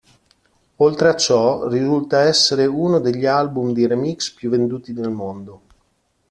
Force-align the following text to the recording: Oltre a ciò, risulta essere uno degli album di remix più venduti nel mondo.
Oltre 0.77 1.09
a 1.09 1.15
ciò, 1.15 1.67
risulta 1.67 2.21
essere 2.23 2.65
uno 2.65 2.99
degli 2.99 3.27
album 3.27 3.71
di 3.71 3.85
remix 3.85 4.31
più 4.33 4.49
venduti 4.49 4.93
nel 4.93 5.11
mondo. 5.11 5.61